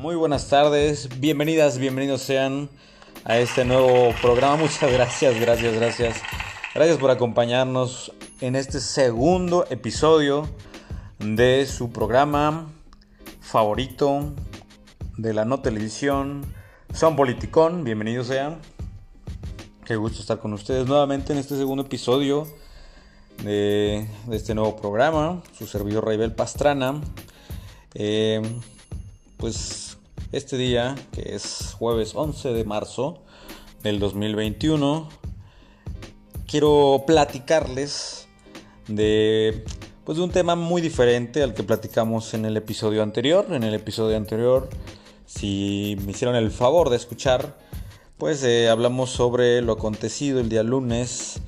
[0.00, 2.70] Muy buenas tardes, bienvenidas, bienvenidos sean
[3.24, 4.56] a este nuevo programa.
[4.56, 6.16] Muchas gracias, gracias, gracias.
[6.74, 8.10] Gracias por acompañarnos
[8.40, 10.48] en este segundo episodio
[11.18, 12.72] de su programa
[13.42, 14.32] favorito
[15.18, 16.46] de la no televisión,
[16.94, 17.84] Son Politicón.
[17.84, 18.56] Bienvenidos sean.
[19.84, 22.46] Qué gusto estar con ustedes nuevamente en este segundo episodio
[23.42, 25.42] de, este nuevo programa.
[25.58, 27.02] Su servidor Raibel Pastrana.
[27.92, 28.40] Eh,
[29.40, 29.89] pues
[30.32, 33.18] este día, que es jueves 11 de marzo
[33.82, 35.08] del 2021,
[36.46, 38.28] quiero platicarles
[38.86, 39.64] de,
[40.04, 43.46] pues de un tema muy diferente al que platicamos en el episodio anterior.
[43.50, 44.68] En el episodio anterior,
[45.26, 47.58] si me hicieron el favor de escuchar,
[48.16, 51.40] pues eh, hablamos sobre lo acontecido el día lunes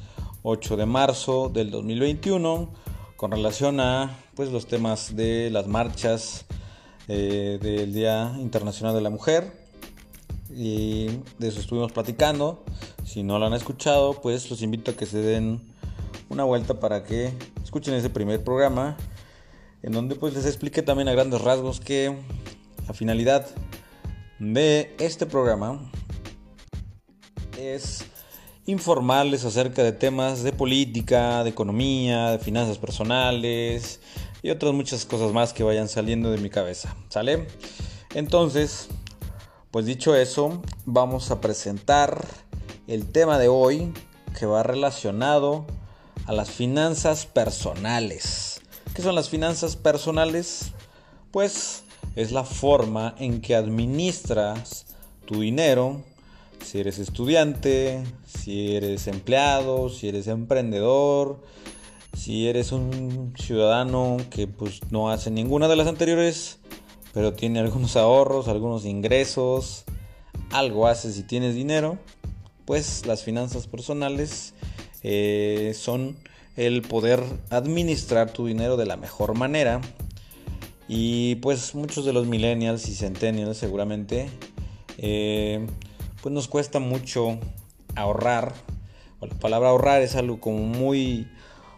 [0.42, 2.72] 8 de marzo del 2021
[3.16, 6.46] con relación a pues los temas de las marchas
[7.14, 9.52] eh, del Día Internacional de la Mujer.
[10.48, 12.64] Y de eso estuvimos platicando.
[13.04, 15.60] Si no lo han escuchado, pues los invito a que se den
[16.30, 18.96] una vuelta para que escuchen ese primer programa.
[19.82, 22.16] En donde pues les expliqué también a grandes rasgos que
[22.88, 23.46] la finalidad
[24.38, 25.92] de este programa
[27.58, 28.06] es
[28.64, 34.00] informarles acerca de temas de política, de economía, de finanzas personales,
[34.42, 36.94] y otras muchas cosas más que vayan saliendo de mi cabeza.
[37.08, 37.46] ¿Sale?
[38.14, 38.88] Entonces,
[39.70, 42.26] pues dicho eso, vamos a presentar
[42.86, 43.92] el tema de hoy
[44.38, 45.66] que va relacionado
[46.26, 48.60] a las finanzas personales.
[48.94, 50.72] ¿Qué son las finanzas personales?
[51.30, 51.84] Pues
[52.16, 54.86] es la forma en que administras
[55.24, 56.02] tu dinero,
[56.62, 61.40] si eres estudiante, si eres empleado, si eres emprendedor,
[62.14, 66.58] si eres un ciudadano que pues no hace ninguna de las anteriores,
[67.12, 69.84] pero tiene algunos ahorros, algunos ingresos,
[70.50, 71.98] algo hace si tienes dinero,
[72.64, 74.54] pues las finanzas personales
[75.02, 76.16] eh, son
[76.56, 79.80] el poder administrar tu dinero de la mejor manera.
[80.88, 84.28] Y pues muchos de los millennials y centennials seguramente,
[84.98, 85.66] eh,
[86.20, 87.38] pues nos cuesta mucho
[87.94, 88.52] ahorrar.
[89.20, 91.28] la palabra ahorrar es algo como muy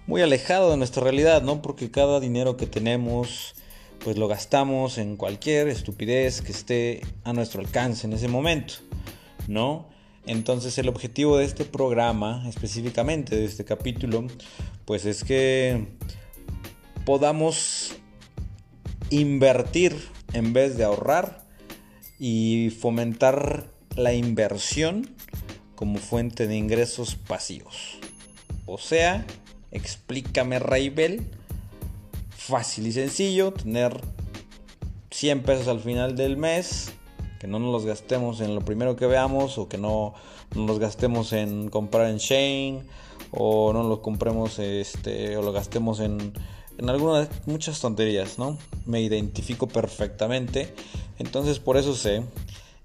[0.07, 1.63] muy alejado de nuestra realidad, ¿no?
[1.63, 3.55] Porque cada dinero que tenemos,
[4.03, 8.75] pues lo gastamos en cualquier estupidez que esté a nuestro alcance en ese momento,
[9.49, 9.89] ¿no?
[10.27, 14.27] Entonces el objetivo de este programa, específicamente de este capítulo,
[14.85, 15.87] pues es que
[17.05, 17.95] podamos
[19.11, 19.97] invertir
[20.33, 21.45] en vez de ahorrar
[22.19, 25.15] y fomentar la inversión
[25.75, 27.99] como fuente de ingresos pasivos.
[28.67, 29.27] O sea,
[29.75, 31.27] Explícame Raibel.
[32.31, 34.01] Fácil y sencillo, tener
[35.11, 36.93] 100 pesos al final del mes,
[37.41, 40.15] que no nos los gastemos en lo primero que veamos o que no,
[40.55, 42.83] nos los gastemos en comprar en Shane
[43.31, 46.33] o no los compremos este o lo gastemos en
[46.79, 48.59] en algunas muchas tonterías, ¿no?
[48.87, 50.75] Me identifico perfectamente.
[51.19, 52.23] Entonces por eso sé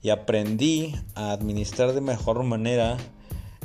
[0.02, 2.98] y aprendí a administrar de mejor manera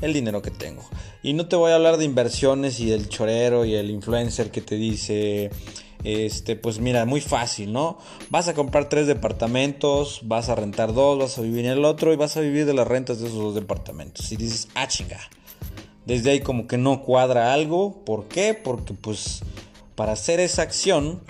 [0.01, 0.83] el dinero que tengo.
[1.23, 4.61] Y no te voy a hablar de inversiones y del chorero y el influencer que
[4.61, 5.51] te dice,
[6.05, 7.99] este, pues mira, muy fácil, ¿no?
[8.31, 12.13] Vas a comprar tres departamentos, vas a rentar dos, vas a vivir en el otro
[12.13, 14.31] y vas a vivir de las rentas de esos dos departamentos.
[14.31, 15.21] Y dices, ah, chinga.
[16.05, 18.05] Desde ahí como que no cuadra algo.
[18.05, 18.53] ¿Por qué?
[18.53, 19.41] Porque pues
[19.95, 21.23] para hacer esa acción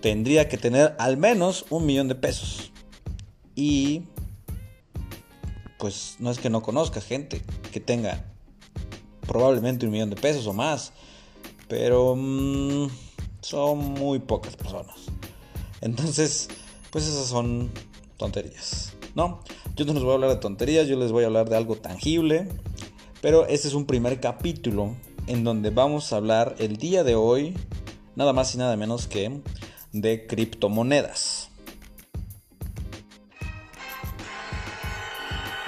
[0.00, 2.72] tendría que tener al menos un millón de pesos.
[3.54, 4.04] Y
[5.80, 7.42] pues no es que no conozca gente
[7.72, 8.22] que tenga
[9.26, 10.92] probablemente un millón de pesos o más,
[11.68, 12.88] pero mm,
[13.40, 14.96] son muy pocas personas.
[15.80, 16.48] Entonces,
[16.90, 17.70] pues esas son
[18.18, 19.40] tonterías, ¿no?
[19.74, 21.76] Yo no les voy a hablar de tonterías, yo les voy a hablar de algo
[21.76, 22.46] tangible,
[23.22, 24.94] pero este es un primer capítulo
[25.26, 27.56] en donde vamos a hablar el día de hoy,
[28.16, 29.40] nada más y nada menos que
[29.92, 31.39] de criptomonedas.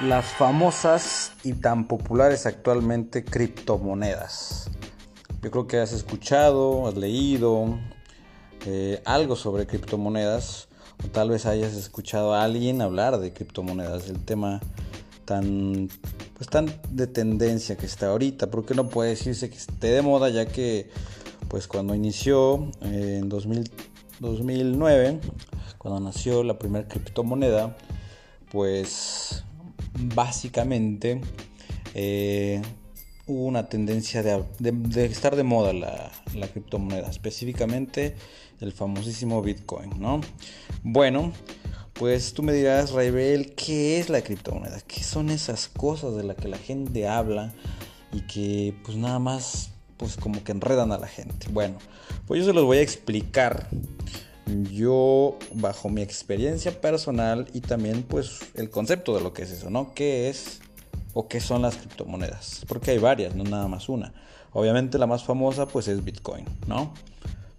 [0.02, 4.69] Las famosas y tan populares actualmente criptomonedas.
[5.43, 7.78] Yo creo que has escuchado, has leído
[8.66, 10.69] eh, algo sobre criptomonedas
[11.04, 14.60] o tal vez hayas escuchado a alguien hablar de criptomonedas, el tema
[15.25, 15.88] tan
[16.34, 20.31] pues tan de tendencia que está ahorita, porque no puede decirse que esté de moda
[20.31, 20.90] ya que
[21.46, 25.20] pues cuando inició eh, en 2009,
[25.78, 27.76] cuando nació la primera criptomoneda,
[28.50, 29.44] pues
[29.92, 31.20] básicamente
[31.94, 32.62] eh,
[33.26, 38.14] hubo una tendencia de, estar de moda la, criptomoneda, específicamente
[38.60, 40.20] el famosísimo Bitcoin, ¿no?
[40.82, 41.32] Bueno,
[41.94, 44.80] pues tú me dirás, Raibel, ¿qué es la criptomoneda?
[44.80, 47.52] ¿Qué son esas cosas de las que la gente habla
[48.12, 51.48] y que pues nada más pues como que enredan a la gente?
[51.50, 51.76] Bueno,
[52.26, 53.68] pues yo se los voy a explicar
[54.46, 59.70] yo bajo mi experiencia personal y también pues el concepto de lo que es eso,
[59.70, 59.94] ¿no?
[59.94, 60.60] ¿Qué es
[61.14, 62.64] o qué son las criptomonedas?
[62.66, 64.12] Porque hay varias, no nada más una.
[64.52, 66.92] Obviamente la más famosa pues es Bitcoin, ¿no?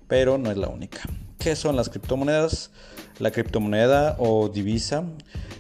[0.08, 1.02] Pero no es la única.
[1.40, 2.72] ¿Qué son las criptomonedas?
[3.20, 5.04] La criptomoneda o divisa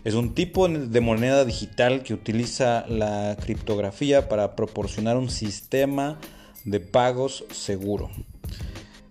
[0.03, 6.19] es un tipo de moneda digital que utiliza la criptografía para proporcionar un sistema
[6.65, 8.09] de pagos seguro.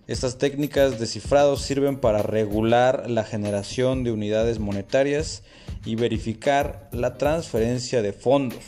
[0.05, 5.43] Estas técnicas de cifrado sirven para regular la generación de unidades monetarias
[5.85, 8.59] y verificar la transferencia de fondos.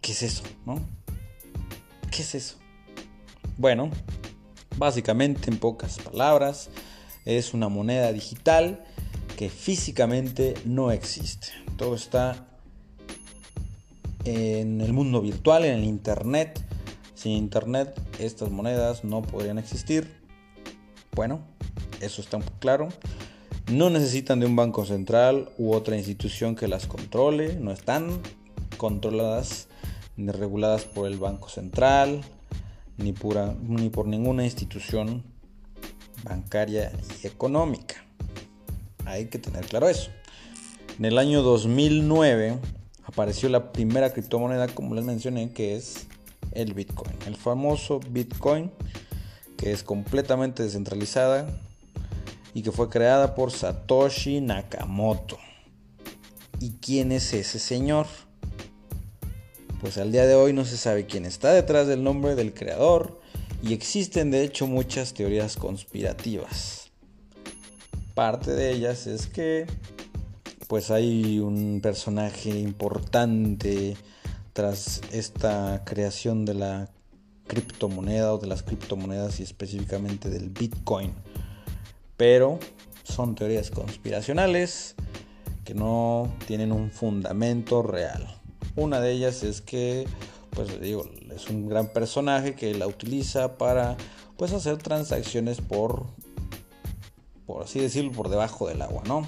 [0.00, 0.44] ¿Qué es eso?
[0.64, 0.80] ¿No?
[2.10, 2.56] ¿Qué es eso?
[3.58, 3.90] Bueno,
[4.78, 6.70] básicamente en pocas palabras,
[7.26, 8.82] es una moneda digital
[9.36, 11.48] que físicamente no existe.
[11.76, 12.46] Todo está
[14.24, 16.64] en el mundo virtual, en el Internet,
[17.24, 20.14] sin Internet estas monedas no podrían existir.
[21.12, 21.40] Bueno,
[22.02, 22.90] eso está claro.
[23.72, 27.56] No necesitan de un banco central u otra institución que las controle.
[27.56, 28.20] No están
[28.76, 29.68] controladas
[30.18, 32.20] ni reguladas por el Banco Central
[32.98, 35.24] ni, por ninguna institución
[36.24, 36.92] bancaria
[37.22, 38.04] y económica.
[39.06, 40.10] Hay que tener claro eso.
[40.98, 42.58] En el año 2009
[43.04, 46.06] apareció la primera criptomoneda, como les mencioné, que es
[46.54, 47.16] el Bitcoin.
[47.26, 48.70] El famoso Bitcoin
[49.56, 51.46] que es completamente descentralizada
[52.52, 55.38] y que fue creada por Satoshi Nakamoto.
[56.60, 58.06] ¿Y quién es ese señor?
[59.80, 63.20] Pues al día de hoy no se sabe quién está detrás del nombre del creador
[63.62, 66.90] y existen de hecho muchas teorías conspirativas.
[68.14, 69.66] Parte de ellas es que
[70.68, 73.96] pues hay un personaje importante
[74.54, 76.88] tras esta creación de la
[77.46, 81.12] criptomoneda o de las criptomonedas y específicamente del Bitcoin.
[82.16, 82.60] Pero
[83.02, 84.94] son teorías conspiracionales
[85.64, 88.26] que no tienen un fundamento real.
[88.76, 90.06] Una de ellas es que,
[90.50, 91.04] pues digo,
[91.34, 93.96] es un gran personaje que la utiliza para,
[94.36, 96.06] pues, hacer transacciones por,
[97.44, 99.26] por así decirlo, por debajo del agua, ¿no?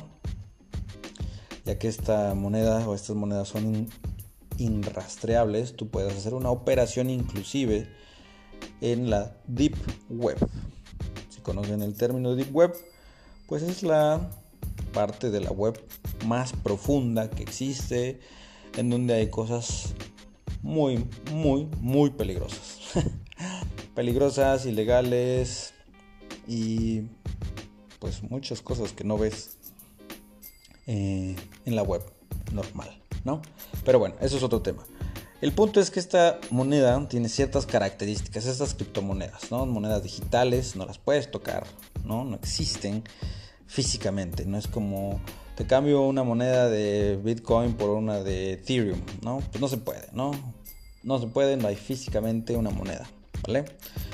[1.64, 3.88] Ya que esta moneda o estas monedas son
[4.58, 7.88] inrastreables, tú puedes hacer una operación inclusive
[8.80, 9.76] en la Deep
[10.08, 10.38] Web.
[11.30, 12.74] Si conocen el término Deep Web,
[13.46, 14.30] pues es la
[14.92, 15.80] parte de la web
[16.24, 18.20] más profunda que existe,
[18.76, 19.94] en donde hay cosas
[20.62, 22.78] muy, muy, muy peligrosas.
[23.94, 25.74] peligrosas, ilegales
[26.46, 27.02] y
[27.98, 29.58] pues muchas cosas que no ves
[30.86, 32.02] eh, en la web
[32.52, 32.95] normal.
[33.84, 34.82] Pero bueno, eso es otro tema.
[35.40, 39.66] El punto es que esta moneda tiene ciertas características, estas criptomonedas, ¿no?
[39.66, 41.66] Monedas digitales, no las puedes tocar,
[42.04, 42.24] ¿no?
[42.24, 43.04] No existen
[43.66, 45.20] físicamente, no es como
[45.56, 49.42] te cambio una moneda de Bitcoin por una de Ethereum, ¿no?
[49.50, 50.30] Pues no se puede, ¿no?
[51.02, 53.06] No se puede, no hay físicamente una moneda.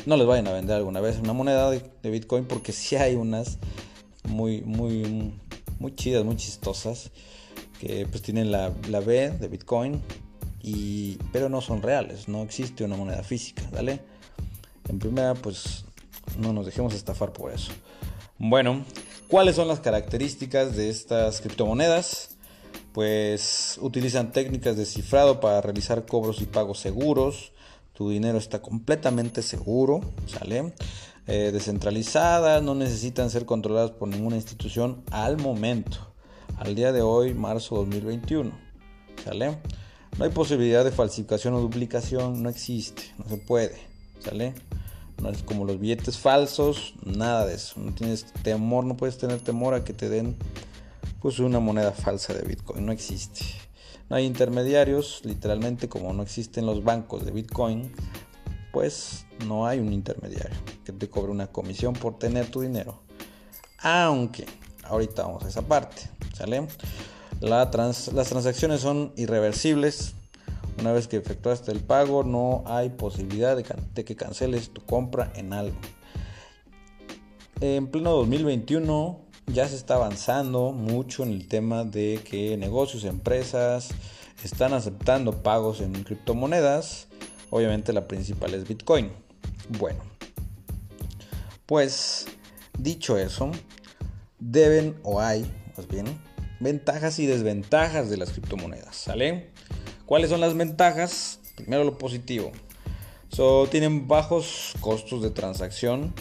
[0.05, 3.59] No les vayan a vender alguna vez una moneda de, Bitcoin porque sí hay unas
[4.25, 5.33] muy, muy,
[5.79, 7.11] muy chidas, muy chistosas
[7.83, 10.01] que pues tienen la, B de Bitcoin,
[10.63, 13.99] y, pero no son reales, no existe una moneda física, ¿vale?
[14.89, 15.85] En primera, pues
[16.39, 17.73] no nos dejemos estafar por eso.
[18.39, 18.85] Bueno,
[19.27, 22.37] ¿cuáles son las características de estas criptomonedas?
[22.93, 27.53] Pues utilizan técnicas de cifrado para realizar cobros y pagos seguros.
[27.95, 30.73] Tu dinero está completamente seguro, ¿sale?
[31.27, 36.12] Eh, descentralizadas, no necesitan ser controladas por ninguna institución al momento
[36.59, 38.53] al día de hoy, marzo 2021.
[39.25, 39.59] ¿Sale?
[40.19, 43.77] No hay posibilidad de falsificación o duplicación, no existe, no se puede.
[44.21, 44.55] ¿Sale?
[45.21, 47.81] No es como los billetes falsos, nada de eso.
[47.81, 50.37] No tienes temor, no puedes tener temor a que te den
[51.21, 53.45] pues una moneda falsa de Bitcoin, no existe.
[54.11, 57.93] No hay intermediarios, literalmente como no existen los bancos de Bitcoin,
[58.73, 63.01] pues no hay un intermediario que te cobre una comisión por tener tu dinero.
[63.79, 64.47] Aunque,
[64.85, 66.03] ahorita vamos a esa parte.
[66.35, 66.67] ¿Sale?
[67.41, 70.15] las transacciones son irreversibles.
[70.79, 75.53] Una vez que efectuaste el pago, no hay posibilidad de, que canceles tu compra en
[75.53, 75.77] algo.
[77.61, 83.91] En pleno 2021 ya se está avanzando mucho en el tema de que negocios, empresas
[84.43, 87.09] están aceptando pagos en criptomonedas.
[87.51, 89.11] Obviamente la principal es Bitcoin.
[89.79, 90.01] Bueno,
[91.67, 92.27] pues
[92.79, 93.51] dicho eso,
[94.51, 95.47] deben o hay
[95.77, 96.07] más bien,
[96.61, 99.51] ventajas y desventajas de las criptomonedas, ¿sale?
[100.07, 101.41] ¿Cuáles son las ventajas?
[101.57, 102.53] Primero lo positivo.
[103.29, 106.13] So, tienen bajos costos de transacción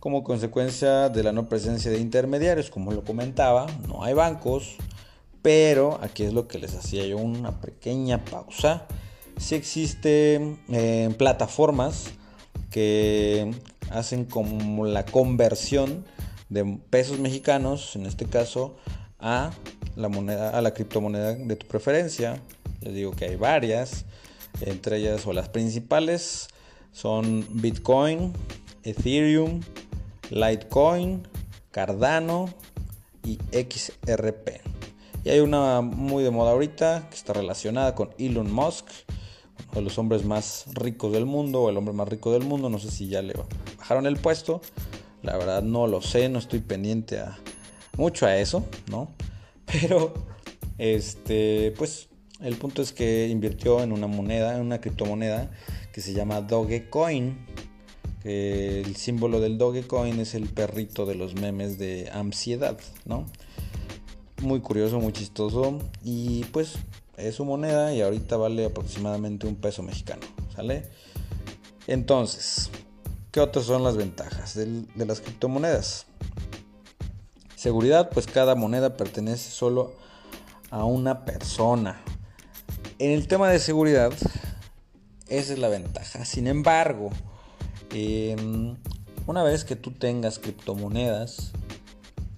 [0.00, 4.76] como consecuencia de la no presencia de intermediarios, como lo comentaba, no hay bancos,
[5.42, 8.86] pero aquí es lo que les hacía yo una pequeña pausa.
[9.36, 12.10] Si existen eh, plataformas
[12.70, 13.50] que
[13.90, 16.04] hacen como la conversión
[16.48, 18.76] de pesos mexicanos, en este caso,
[19.18, 19.50] a
[19.96, 22.40] la moneda, a la criptomoneda de tu preferencia.
[22.80, 24.04] Les digo que hay varias,
[24.60, 26.48] entre ellas o las principales
[26.92, 28.32] son Bitcoin,
[28.82, 29.60] Ethereum,
[30.30, 31.26] Litecoin,
[31.70, 32.48] Cardano
[33.22, 34.60] y XRP.
[35.24, 38.86] Y hay una muy de moda ahorita que está relacionada con Elon Musk,
[39.72, 42.70] uno de los hombres más ricos del mundo, o el hombre más rico del mundo.
[42.70, 43.34] No sé si ya le
[43.78, 44.60] bajaron el puesto.
[45.26, 47.36] La verdad no lo sé, no estoy pendiente a
[47.96, 49.10] mucho a eso, ¿no?
[49.66, 50.14] Pero
[50.78, 52.08] este, pues
[52.40, 55.50] el punto es que invirtió en una moneda, en una criptomoneda
[55.92, 57.38] que se llama Dogecoin.
[58.22, 63.26] el símbolo del Dogecoin es el perrito de los memes de ansiedad, ¿no?
[64.42, 65.80] Muy curioso, muy chistoso.
[66.04, 66.74] Y pues
[67.16, 70.22] es su moneda y ahorita vale aproximadamente un peso mexicano,
[70.54, 70.84] ¿sale?
[71.88, 72.70] Entonces,
[73.36, 76.06] ¿qué otras son las ventajas de las criptomonedas?
[77.54, 79.92] Seguridad, pues cada moneda pertenece solo
[80.70, 82.00] a una persona.
[82.98, 84.10] En el tema de seguridad,
[85.28, 86.24] esa es la ventaja.
[86.24, 87.10] Sin embargo,
[87.90, 88.74] em,
[89.26, 91.52] una vez que tú tengas criptomonedas,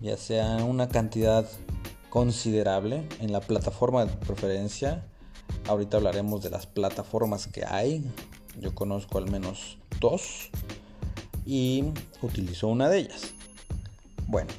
[0.00, 1.46] ya sea una cantidad
[2.10, 5.06] considerable en la plataforma de preferencia,
[5.68, 8.04] ahorita hablaremos de las plataformas que hay.
[8.60, 10.50] Yo conozco al menos dos
[11.48, 11.82] y
[12.20, 13.32] utilizo una de ellas.
[14.26, 14.50] Bueno,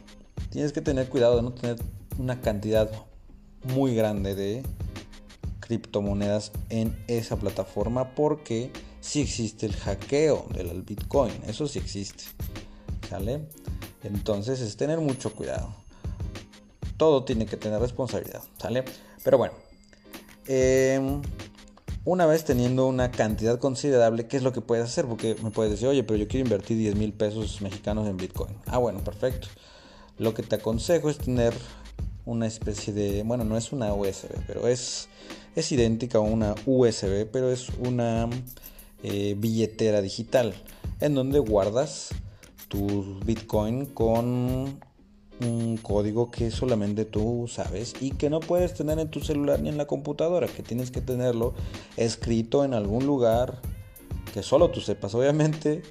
[0.49, 1.77] tienes que tener cuidado de no tener
[2.17, 2.89] una cantidad
[3.75, 4.63] muy grande de
[5.59, 12.23] criptomonedas en esa plataforma porque si existe el hackeo del Bitcoin, eso sí existe.
[13.07, 13.47] ¿Sale?
[14.01, 15.75] Entonces es tener mucho cuidado.
[16.97, 18.83] Todo tiene que tener responsabilidad, ¿sale?
[19.23, 19.53] Pero bueno,
[20.47, 21.21] em,
[22.05, 25.05] una vez teniendo una cantidad considerable, ¿qué es lo que puedes hacer?
[25.05, 28.55] Porque me puedes decir, oye, pero yo quiero invertir 10 mil pesos mexicanos en Bitcoin.
[28.65, 29.47] Ah, bueno, perfecto.
[30.17, 31.53] Lo que te aconsejo es tener
[32.25, 35.09] una especie de, bueno, no es una USB, pero es
[35.55, 38.29] es idéntica a una USB, pero es una
[39.03, 40.53] eh, billetera digital
[40.99, 42.09] en donde guardas
[42.67, 44.79] tu Bitcoin con
[45.41, 49.69] un código que solamente tú sabes y que no puedes tener en tu celular ni
[49.69, 51.53] en la computadora, que tienes que tenerlo
[51.97, 53.61] escrito en algún lugar
[54.33, 55.81] que solo tú sepas, obviamente,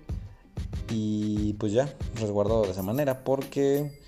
[0.91, 3.99] y pues ya, resguardado de esa manera, porque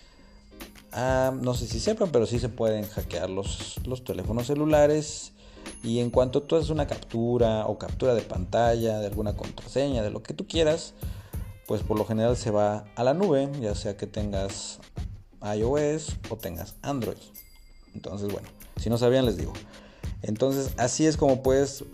[0.92, 5.32] ah, no sé si sepan, pero sí se pueden hackear los, los teléfonos celulares.
[5.82, 10.10] Y en cuanto tú haces una captura o captura de pantalla de alguna contraseña, de
[10.10, 10.94] lo que tú quieras,
[11.66, 14.80] pues por lo general se va a la nube, ya sea que tengas
[15.42, 17.18] iOS o tengas Android.
[17.94, 19.52] Entonces, bueno, si no sabían les digo.
[20.22, 21.84] Entonces, así es como puedes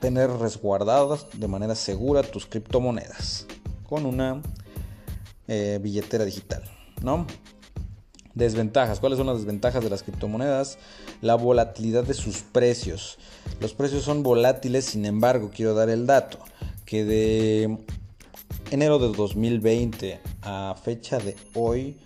[0.00, 3.46] tener resguardadas de manera segura tus criptomonedas
[3.88, 4.42] con una
[5.48, 6.62] eh, billetera digital,
[7.02, 7.26] ¿no?
[8.34, 9.00] Desventajas.
[9.00, 10.78] ¿Cuáles son las desventajas de las criptomonedas?
[11.20, 13.18] La volatilidad de sus precios.
[13.60, 16.38] Los precios son volátiles, sin embargo, quiero dar el dato
[16.84, 17.78] que de
[18.70, 21.98] enero de 2020 a fecha de hoy,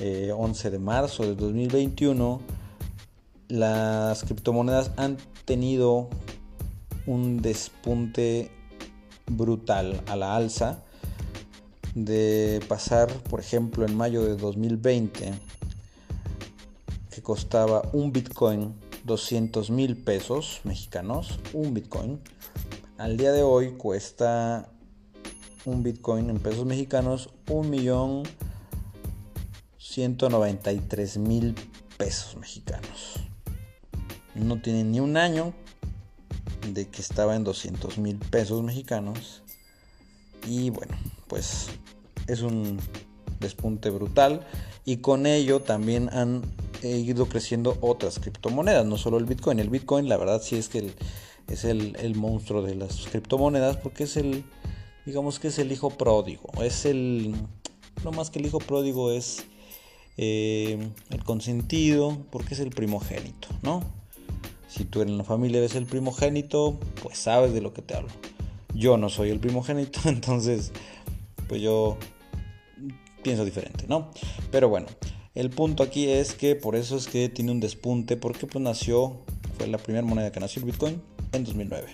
[0.00, 2.40] 11 eh, de marzo de 2021,
[3.48, 6.08] las criptomonedas han tenido
[7.06, 8.50] un despunte
[9.26, 10.82] brutal a la alza
[11.94, 15.32] de pasar, por ejemplo, en mayo de 2020
[17.10, 22.20] que costaba un Bitcoin 200 mil pesos mexicanos, un Bitcoin.
[22.96, 24.70] Al día de hoy cuesta
[25.64, 28.22] un Bitcoin en pesos mexicanos un millón
[29.92, 31.54] 193 mil
[31.98, 33.20] pesos mexicanos.
[34.34, 35.52] No tiene ni un año
[36.72, 39.42] de que estaba en 200 mil pesos mexicanos.
[40.48, 40.96] Y bueno,
[41.28, 41.66] pues
[42.26, 42.78] es un
[43.38, 44.46] despunte brutal.
[44.86, 46.40] Y con ello también han
[46.82, 49.58] ido creciendo otras criptomonedas, no solo el Bitcoin.
[49.58, 50.90] El Bitcoin, la verdad, sí es que
[51.48, 54.42] es el, monstruo de las criptomonedas porque es el,
[55.04, 56.50] digamos que es el hijo pródigo.
[56.62, 57.34] Es el,
[58.02, 59.44] no más que el hijo pródigo es
[60.16, 60.78] eh,
[61.10, 63.82] el consentido porque es el primogénito, ¿no?
[64.68, 68.10] Si tú en la familia eres el primogénito, pues sabes de lo que te hablo.
[68.74, 70.72] Yo no soy el primogénito, entonces,
[71.48, 71.98] pues yo
[73.22, 74.10] pienso diferente, ¿no?
[74.50, 74.86] Pero bueno,
[75.34, 79.22] El punto aquí es que por eso es que tiene un despunte, porque pues nació,
[79.56, 81.00] fue la primera moneda que nació el Bitcoin
[81.32, 81.86] en 2009.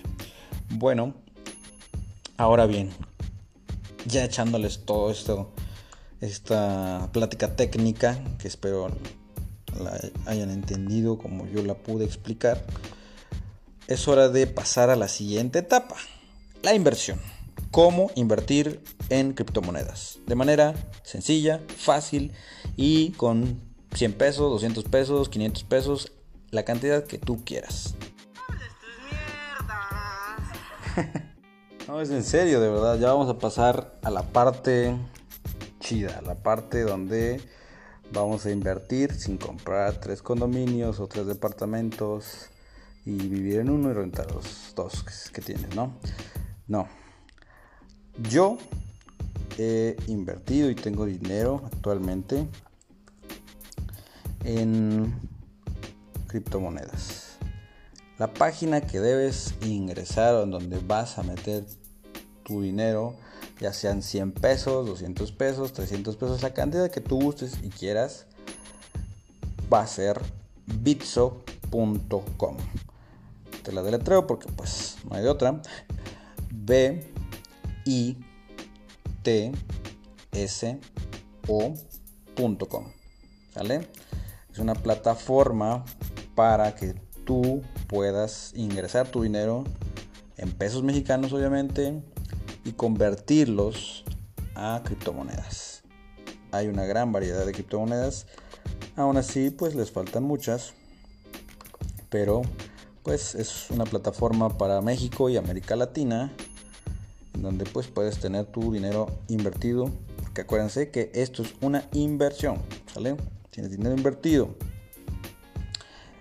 [0.71, 1.13] Bueno,
[2.35, 2.89] ahora bien,
[4.05, 5.53] ya echándoles todo esto,
[6.21, 8.89] esta plática técnica, que espero
[9.79, 12.65] la hayan entendido como yo la pude explicar,
[13.87, 15.95] es hora de pasar a la siguiente etapa,
[16.61, 17.19] la inversión.
[17.71, 20.73] Cómo invertir en criptomonedas de manera
[21.03, 22.31] sencilla, fácil
[22.75, 23.59] y con
[23.93, 26.11] 100 pesos, 200 pesos, 500 pesos,
[26.51, 27.95] la cantidad que tú quieras.
[31.87, 32.99] no, es en serio, de verdad.
[32.99, 34.95] Ya vamos a pasar a la parte
[35.97, 37.41] la parte donde
[38.13, 42.49] vamos a invertir sin comprar tres condominios o tres departamentos
[43.05, 45.03] y vivir en uno y rentar los dos
[45.33, 45.93] que, tienes, ¿no?
[46.67, 46.87] No.
[48.29, 48.59] Yo
[49.57, 52.47] he invertido y tengo dinero actualmente
[54.43, 55.19] en
[56.27, 57.39] criptomonedas.
[58.19, 61.65] La página que debes ingresar o en donde vas a meter
[62.43, 63.15] tu dinero,
[63.59, 68.25] ya sean 100 pesos, 200 pesos, 300 pesos, la cantidad que tú gustes y quieras,
[69.71, 70.19] va a ser
[70.65, 72.57] bitso.com.
[73.63, 75.61] Te la deletreo porque pues no hay de otra.
[76.51, 77.11] B
[77.85, 78.17] I
[79.23, 79.51] T
[80.31, 80.79] S
[81.47, 82.85] O.com.
[83.53, 83.87] ¿Sale?
[84.51, 85.83] Es una plataforma
[86.35, 89.65] para que tú puedas ingresar tu dinero
[90.37, 92.01] en pesos mexicanos obviamente
[92.69, 94.03] y convertirlos
[94.55, 95.83] a criptomonedas.
[96.51, 98.27] Hay una gran variedad de criptomonedas.
[98.95, 100.73] Aún así, pues les faltan muchas.
[102.09, 102.43] Pero
[103.03, 106.31] pues es una plataforma para México y América Latina
[107.33, 109.89] donde pues puedes tener tu dinero invertido.
[110.17, 112.57] Porque acuérdense que esto es una inversión,
[112.93, 113.15] ¿sale?
[113.49, 114.55] Tienes dinero invertido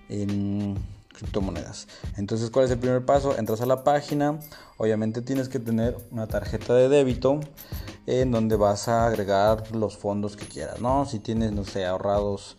[0.08, 0.76] en
[1.18, 1.88] criptomonedas.
[2.16, 3.37] Entonces, ¿cuál es el primer paso?
[3.37, 4.38] Entras a la página,
[4.76, 7.40] obviamente tienes que tener una tarjeta de débito
[8.07, 11.04] en donde vas a agregar los fondos que quieras, ¿no?
[11.04, 12.57] Si tienes, no sé, ahorrados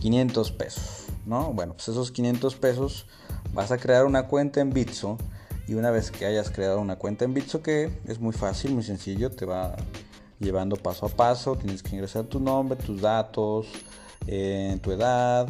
[0.00, 1.52] 500 pesos, ¿no?
[1.52, 3.06] Bueno, pues esos 500 pesos
[3.52, 5.18] vas a crear una cuenta en Bitso
[5.66, 8.84] y una vez que hayas creado una cuenta en Bitso que es muy fácil, muy
[8.84, 9.74] sencillo, te va
[10.38, 13.66] llevando paso a paso, tienes que ingresar tu nombre, tus datos,
[14.26, 15.48] eh, tu edad,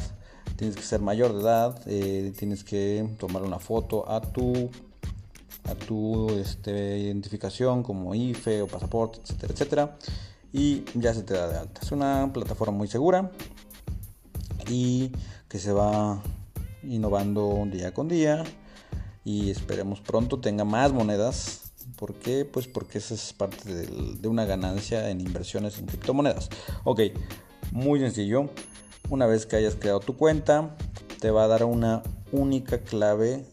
[0.56, 4.70] tienes que ser mayor de edad, eh, tienes que tomar una foto a tu
[5.64, 9.98] a tu este, identificación como IFE o pasaporte, etcétera, etcétera,
[10.52, 11.80] y ya se te da de alta.
[11.82, 13.30] Es una plataforma muy segura
[14.68, 15.10] y
[15.48, 16.22] que se va
[16.84, 18.44] innovando día con día
[19.24, 21.62] y esperemos pronto tenga más monedas.
[21.96, 22.14] ¿Por?
[22.52, 26.50] Pues porque esa es parte de una ganancia en inversiones en criptomonedas.
[26.84, 27.00] Ok,
[27.72, 28.50] muy sencillo.
[29.08, 30.76] Una vez que hayas creado tu cuenta,
[31.20, 33.44] te va a dar una única clave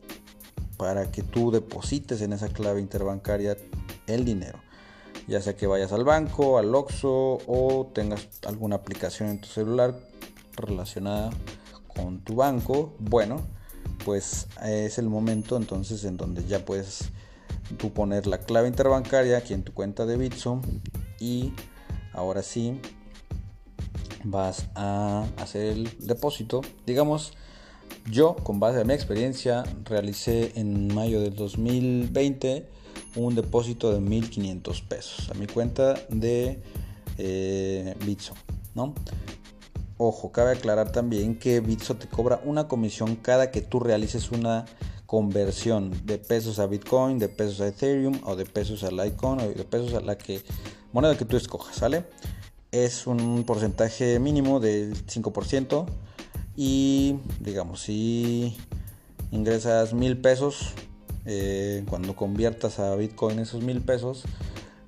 [0.78, 3.56] para que tú deposites en esa clave interbancaria
[4.08, 4.60] el dinero.
[5.28, 9.96] Ya sea que vayas al banco, al Oxxo o tengas alguna aplicación en tu celular
[10.56, 11.30] relacionada
[11.96, 13.42] con tu banco, bueno,
[14.04, 17.10] pues es el momento entonces en donde ya puedes
[17.78, 20.60] tú poner la clave interbancaria aquí en tu cuenta de Bitso
[21.20, 21.54] y
[22.12, 22.82] ahora sí
[24.24, 26.62] vas a hacer el depósito.
[26.86, 27.34] Digamos,
[28.10, 32.68] yo con base a mi experiencia realicé en mayo del 2020
[33.16, 36.60] un depósito de 1500 pesos a mi cuenta de
[37.18, 38.34] eh, Bitso,
[38.76, 38.94] ¿no?
[39.98, 44.66] Ojo, cabe aclarar también que Bitso te cobra una comisión cada que tú realices una
[45.06, 49.48] conversión de pesos a Bitcoin, de pesos a Ethereum o de pesos a Litecoin o
[49.48, 50.42] de pesos a la que
[50.92, 52.06] moneda que tú escojas, ¿sale?
[52.74, 55.86] Es un porcentaje mínimo del 5%
[56.56, 58.58] y digamos si
[59.32, 60.74] ingresas mil pesos
[61.26, 64.24] eh, cuando conviertas a bitcoin esos mil pesos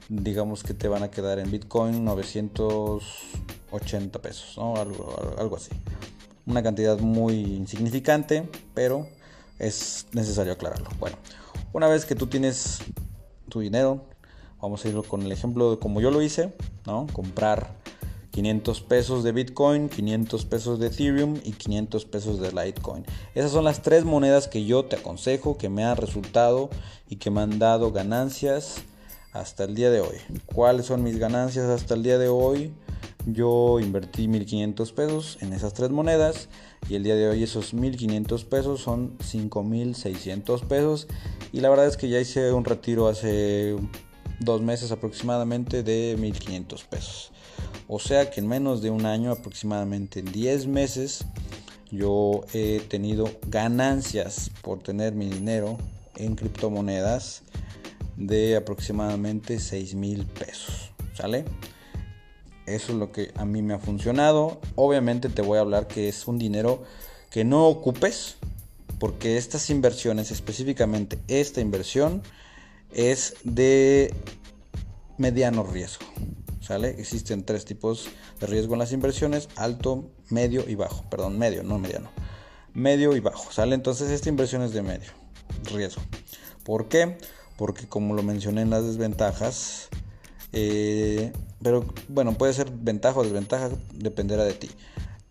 [0.09, 4.77] digamos que te van a quedar en bitcoin 980 pesos ¿no?
[4.77, 5.69] algo, algo así
[6.47, 9.07] una cantidad muy insignificante pero
[9.59, 11.17] es necesario aclararlo bueno
[11.71, 12.79] una vez que tú tienes
[13.47, 14.07] tu dinero
[14.61, 16.53] Vamos a ir con el ejemplo de como yo lo hice,
[16.85, 17.07] ¿no?
[17.13, 17.75] Comprar
[18.35, 23.05] 500 pesos de Bitcoin, 500 pesos de Ethereum y 500 pesos de Litecoin.
[23.33, 26.69] Esas son las tres monedas que yo te aconsejo, que me han resultado
[27.07, 28.83] y que me han dado ganancias
[29.31, 30.17] hasta el día de hoy.
[30.47, 32.73] ¿Cuáles son mis ganancias hasta el día de hoy?
[33.25, 36.49] Yo invertí 1500 pesos en esas tres monedas
[36.89, 41.07] y el día de hoy esos 1500 pesos son 5600 pesos
[41.51, 43.75] y la verdad es que ya hice un retiro hace
[44.39, 47.31] dos meses aproximadamente de 1500 pesos.
[47.87, 51.25] O sea que en menos de un año, aproximadamente en 10 meses,
[51.91, 55.77] yo he tenido ganancias por tener mi dinero
[56.15, 57.43] en criptomonedas
[58.17, 60.91] de aproximadamente 6 mil pesos.
[61.13, 61.45] ¿Sale?
[62.65, 64.59] Eso es lo que a mí me ha funcionado.
[64.75, 66.83] Obviamente te voy a hablar que es un dinero
[67.29, 68.37] que no ocupes,
[68.99, 72.23] porque estas inversiones, específicamente esta inversión,
[72.91, 74.13] es de
[75.17, 76.05] mediano riesgo.
[76.61, 76.89] ¿Sale?
[76.99, 78.07] Existen tres tipos
[78.39, 81.03] de riesgo en las inversiones, alto, medio y bajo.
[81.09, 82.09] Perdón, medio, no mediano.
[82.73, 83.51] Medio y bajo.
[83.51, 83.75] ¿Sale?
[83.75, 85.11] Entonces esta inversión es de medio
[85.71, 86.01] riesgo.
[86.63, 87.17] ¿Por qué?
[87.57, 89.89] Porque como lo mencioné en las desventajas,
[90.51, 94.69] eh, pero bueno, puede ser ventaja o desventaja, dependerá de ti.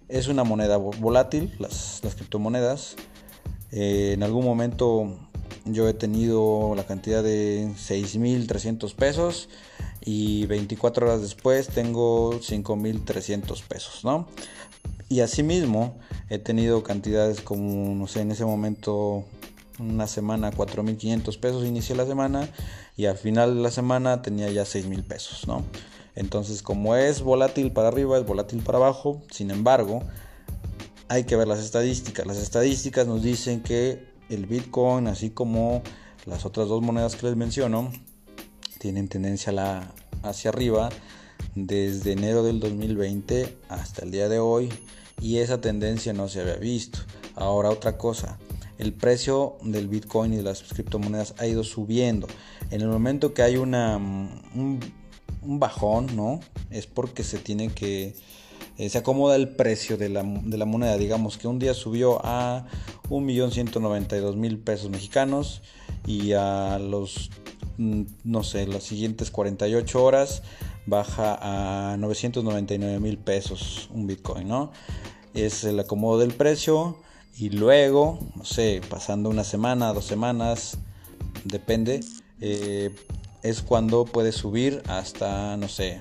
[0.09, 2.97] Es una moneda volátil, las, criptomonedas.
[3.73, 5.19] Eh, en algún momento
[5.65, 9.49] yo he tenido la cantidad de 6.300 pesos
[10.05, 14.29] y 24 horas después tengo 5.300 pesos, ¿no?
[15.09, 15.97] Y asimismo
[16.29, 19.25] he tenido cantidades como, no sé, en ese momento
[19.79, 22.49] una semana 4.500 pesos, inicié la semana
[22.97, 25.65] y al final de la semana tenía ya 6.000 pesos, ¿no?
[26.15, 30.03] Entonces como es volátil para arriba, es volátil para abajo, sin embargo,
[31.09, 32.27] hay que ver las estadísticas.
[32.27, 35.83] Las estadísticas nos dicen que el Bitcoin, así como
[36.27, 37.91] las otras dos monedas que les menciono,
[38.79, 39.93] tienen tendencia la,
[40.23, 40.91] hacia arriba
[41.55, 44.71] desde enero del 2020 hasta el día de hoy
[45.21, 46.99] y esa tendencia no se había visto.
[47.37, 48.39] Ahora otra cosa,
[48.79, 52.27] el precio del Bitcoin y de las criptomonedas ha ido subiendo.
[52.71, 54.81] En el momento que hay una, un,
[55.43, 56.41] bajón, ¿no?
[56.71, 58.15] Es porque se tiene que...
[58.77, 60.97] Eh, se acomoda el precio de la, de la, moneda.
[60.97, 62.67] Digamos que un día subió a
[63.09, 65.63] 1.192.000 pesos mexicanos
[66.07, 67.31] y a los
[67.77, 70.43] Mm, no sé, las siguientes 48 horas
[70.87, 71.39] baja
[71.93, 74.71] a 999 mil pesos un Bitcoin, ¿no?
[75.35, 76.99] Es el acomodo del precio
[77.37, 80.79] y luego, no sé, pasando una semana, dos semanas,
[81.45, 82.01] depende,
[82.41, 82.95] eh,
[83.43, 86.01] es cuando puede subir hasta, no sé,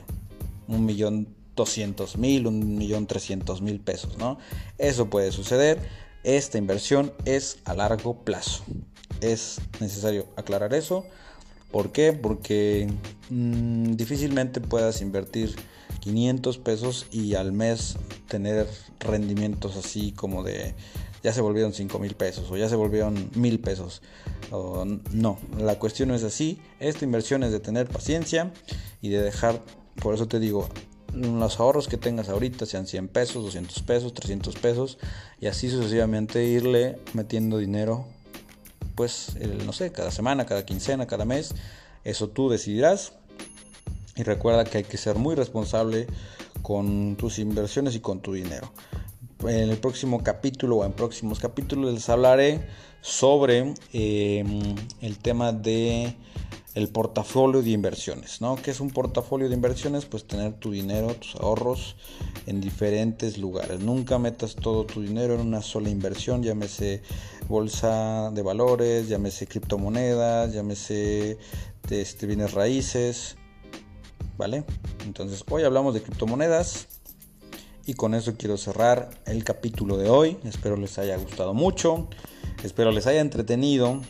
[0.68, 4.38] un millón doscientos mil, un millón trescientos mil pesos, ¿no?
[4.78, 5.80] Eso puede suceder.
[6.24, 8.64] Esta inversión es a largo plazo.
[9.22, 11.06] Es necesario aclarar eso.
[11.72, 12.14] ¿Por qué?
[12.14, 12.88] Porque
[13.30, 15.56] mm, difícilmente puedas invertir
[16.02, 18.68] 500 pesos y al mes tener
[19.00, 20.76] rendimientos así como de
[21.24, 24.02] ya se volvieron 5 mil pesos o ya se volvieron mil pesos.
[24.52, 26.62] no, la cuestión no es así.
[26.80, 28.52] Esta inversión es de tener paciencia
[29.02, 29.64] y de dejar,
[30.02, 30.68] por eso te digo,
[31.14, 34.98] los ahorros que tengas ahorita, sean 100 pesos, 200 pesos, 300 pesos,
[35.40, 38.06] y así sucesivamente irle metiendo dinero
[38.96, 41.54] pues, no sé, cada semana, cada quincena, cada mes.
[42.04, 43.14] Eso tú decidirás.
[44.16, 46.08] Y recuerda que hay que ser muy responsable
[46.62, 48.72] con tus inversiones y con tu dinero.
[49.42, 52.62] En el próximo capítulo o en próximos capítulos les hablaré
[53.02, 56.16] sobre em, el tema de
[56.76, 58.56] el portafolio de inversiones, ¿no?
[58.56, 60.06] ¿Qué es un portafolio de inversiones?
[60.06, 61.96] Pues tener tu dinero, tus ahorros
[62.48, 63.80] en diferentes lugares.
[63.82, 67.04] Nunca metas todo tu dinero en una sola inversión, llámese
[67.48, 71.38] bolsa de valores, llámese criptomonedas, llámese
[71.90, 73.36] este, bienes raíces,
[74.38, 74.64] ¿vale?
[75.06, 76.88] Entonces hoy hablamos de criptomonedas
[77.86, 80.38] y con eso quiero cerrar el capítulo de hoy.
[80.44, 82.10] Espero les haya gustado mucho,
[82.64, 84.02] espero les haya entretenido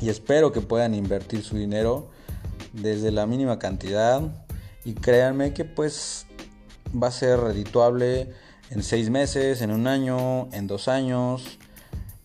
[0.00, 2.08] y espero que puedan invertir su dinero
[2.72, 4.22] desde la mínima cantidad.
[4.84, 6.26] Y créanme que pues
[6.90, 8.30] va a ser redituable
[8.70, 11.58] en seis meses, en un año, en dos años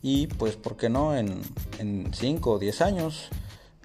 [0.02, 1.42] y pues por qué no en,
[1.80, 3.30] en cinco o diez años.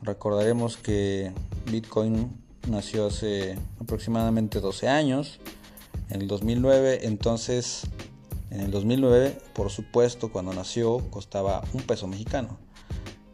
[0.03, 1.33] Recordaremos que
[1.71, 2.31] Bitcoin
[2.69, 5.41] nació hace aproximadamente 12 años,
[6.09, 7.83] en el 2009, entonces
[8.51, 12.59] en el 2009 por supuesto cuando nació costaba un peso mexicano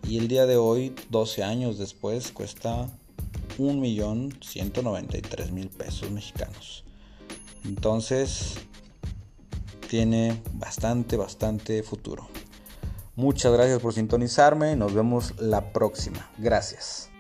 [0.09, 2.89] y el día de hoy, 12 años después, cuesta
[3.59, 6.85] 1.193.000 pesos mexicanos.
[7.65, 8.55] Entonces,
[9.89, 12.29] tiene bastante, bastante futuro.
[13.17, 14.77] Muchas gracias por sintonizarme.
[14.77, 16.31] Nos vemos la próxima.
[16.39, 17.11] Gracias.